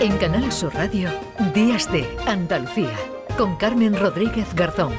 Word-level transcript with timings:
En 0.00 0.16
Canal 0.18 0.52
Sur 0.52 0.72
Radio, 0.74 1.10
Días 1.52 1.90
de 1.90 2.08
Andalucía, 2.24 2.96
con 3.36 3.56
Carmen 3.56 3.98
Rodríguez 3.98 4.54
Garzón. 4.54 4.92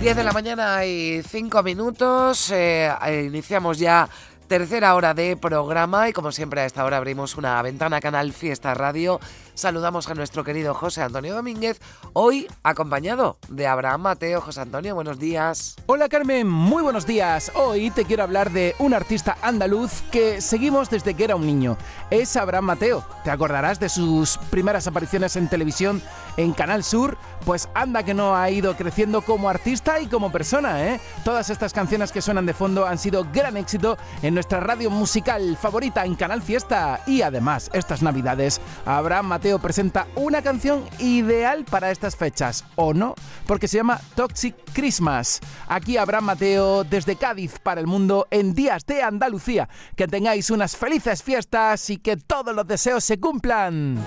10 0.00 0.16
de 0.16 0.24
la 0.24 0.32
mañana 0.32 0.84
y 0.84 1.22
5 1.22 1.62
minutos. 1.62 2.50
Eh, 2.50 2.90
iniciamos 3.24 3.78
ya 3.78 4.08
tercera 4.50 4.96
hora 4.96 5.14
de 5.14 5.36
programa 5.36 6.08
y 6.08 6.12
como 6.12 6.32
siempre 6.32 6.60
a 6.60 6.64
esta 6.64 6.84
hora 6.84 6.96
abrimos 6.96 7.36
una 7.36 7.62
ventana 7.62 8.00
Canal 8.00 8.32
Fiesta 8.32 8.74
Radio 8.74 9.20
saludamos 9.60 10.08
a 10.08 10.14
nuestro 10.14 10.42
querido 10.42 10.72
José 10.72 11.02
Antonio 11.02 11.34
Domínguez, 11.34 11.80
hoy 12.14 12.48
acompañado 12.62 13.36
de 13.48 13.66
Abraham 13.66 14.00
Mateo. 14.00 14.40
José 14.40 14.62
Antonio, 14.62 14.94
buenos 14.94 15.18
días. 15.18 15.76
Hola 15.84 16.08
Carmen, 16.08 16.48
muy 16.48 16.82
buenos 16.82 17.06
días. 17.06 17.52
Hoy 17.54 17.90
te 17.90 18.06
quiero 18.06 18.22
hablar 18.22 18.52
de 18.52 18.74
un 18.78 18.94
artista 18.94 19.36
andaluz 19.42 20.02
que 20.10 20.40
seguimos 20.40 20.88
desde 20.88 21.12
que 21.12 21.24
era 21.24 21.36
un 21.36 21.46
niño. 21.46 21.76
Es 22.10 22.36
Abraham 22.36 22.64
Mateo. 22.64 23.04
¿Te 23.22 23.30
acordarás 23.30 23.78
de 23.78 23.90
sus 23.90 24.38
primeras 24.50 24.86
apariciones 24.86 25.36
en 25.36 25.48
televisión 25.48 26.02
en 26.38 26.52
Canal 26.54 26.82
Sur? 26.82 27.18
Pues 27.44 27.68
anda 27.74 28.02
que 28.02 28.14
no 28.14 28.34
ha 28.34 28.50
ido 28.50 28.74
creciendo 28.76 29.20
como 29.20 29.50
artista 29.50 30.00
y 30.00 30.06
como 30.06 30.32
persona, 30.32 30.86
¿eh? 30.86 31.00
Todas 31.22 31.50
estas 31.50 31.74
canciones 31.74 32.12
que 32.12 32.22
suenan 32.22 32.46
de 32.46 32.54
fondo 32.54 32.86
han 32.86 32.98
sido 32.98 33.26
gran 33.30 33.58
éxito 33.58 33.98
en 34.22 34.38
nuestra 34.40 34.60
radio 34.60 34.88
musical 34.88 35.58
favorita 35.60 36.06
en 36.06 36.14
Canal 36.14 36.40
Fiesta. 36.40 37.02
Y 37.06 37.20
además, 37.20 37.70
estas 37.74 38.00
navidades, 38.00 38.58
Abraham 38.86 39.26
Mateo 39.26 39.58
presenta 39.58 40.06
una 40.14 40.40
canción 40.40 40.82
ideal 40.98 41.66
para 41.66 41.90
estas 41.90 42.16
fechas, 42.16 42.64
¿o 42.74 42.94
no? 42.94 43.14
Porque 43.46 43.68
se 43.68 43.76
llama 43.76 44.00
Toxic 44.14 44.56
Christmas. 44.72 45.40
Aquí 45.68 45.98
habrá 45.98 46.22
Mateo 46.22 46.84
desde 46.84 47.16
Cádiz 47.16 47.58
para 47.58 47.82
el 47.82 47.86
mundo 47.86 48.28
en 48.30 48.54
Días 48.54 48.86
de 48.86 49.02
Andalucía. 49.02 49.68
Que 49.94 50.08
tengáis 50.08 50.48
unas 50.48 50.74
felices 50.74 51.22
fiestas 51.22 51.90
y 51.90 51.98
que 51.98 52.16
todos 52.16 52.54
los 52.54 52.66
deseos 52.66 53.04
se 53.04 53.20
cumplan. 53.20 53.98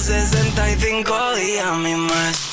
65 0.00 1.34
días, 1.34 1.76
mi 1.76 1.94
más 1.96 2.48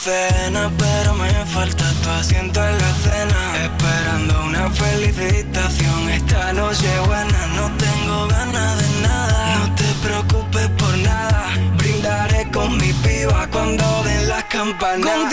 pero 0.77 1.13
me 1.15 1.29
falta 1.45 1.83
tu 2.01 2.09
asiento 2.09 2.59
en 2.59 2.77
la 2.77 2.93
cena. 2.93 3.63
Esperando 3.63 4.45
una 4.45 4.69
felicitación, 4.69 6.09
esta 6.09 6.53
noche 6.53 6.87
buena, 7.05 7.47
no 7.55 7.71
tengo 7.77 8.27
ganas 8.27 8.77
de 8.77 9.01
nada. 9.01 9.59
No 9.59 9.75
te 9.75 9.83
preocupes 10.03 10.69
por 10.77 10.97
nada, 10.99 11.49
brindaré 11.77 12.49
con 12.51 12.77
mi 12.77 12.93
piba 12.93 13.47
cuando 13.51 14.03
den 14.03 14.27
las 14.27 14.43
campanas. 14.45 15.29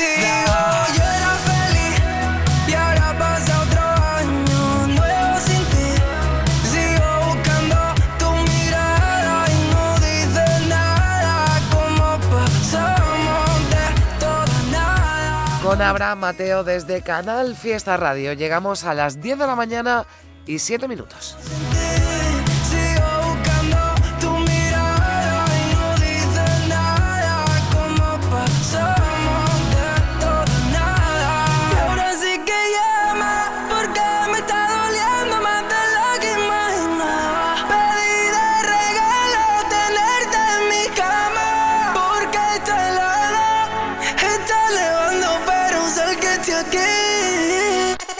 Abraham 15.81 16.19
Mateo 16.19 16.65
desde 16.65 17.01
Canal 17.03 17.57
Fiesta 17.57 17.97
Radio. 17.97 18.35
Llegamos 18.35 18.85
a 18.85 18.93
las 18.93 19.23
10 19.23 19.39
de 19.39 19.47
la 19.47 19.57
mañana 19.57 20.05
y 20.47 20.59
7 20.59 20.87
minutos. 20.87 21.37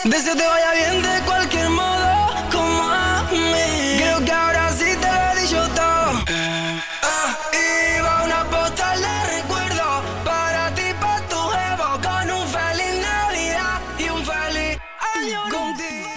Deseo 0.03 0.35
te 0.35 0.45
vaya 0.45 0.73
bien 0.73 1.01
de 1.01 1.21
cualquier 1.25 1.69
modo, 1.69 2.35
como 2.51 2.83
a 2.83 3.23
mí. 3.31 3.97
Creo 3.97 4.19
que 4.25 4.31
ahora 4.31 4.69
sí 4.71 4.97
te 4.99 5.07
lo 5.07 5.31
he 5.31 5.41
dicho 5.41 5.67
todo. 5.69 6.23
Ah, 7.03 7.37
va 8.03 8.23
una 8.25 8.43
postal 8.49 8.99
de 9.01 9.23
recuerdo 9.37 10.03
para 10.25 10.73
ti, 10.75 10.83
para 10.99 11.21
tu 11.27 11.37
jevo, 11.37 12.01
con 12.03 12.31
un 12.31 12.47
feliz 12.47 13.01
Navidad 13.01 13.79
y 13.97 14.09
un 14.09 14.25
feliz 14.25 14.77
año 15.15 15.41
contigo. 15.49 16.09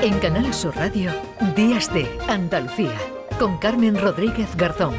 En 0.00 0.18
Canal 0.20 0.54
Sur 0.54 0.74
Radio, 0.74 1.12
Días 1.54 1.92
de 1.92 2.18
Andalucía, 2.28 2.98
con 3.38 3.58
Carmen 3.58 4.00
Rodríguez 4.00 4.56
Garzón. 4.56 4.94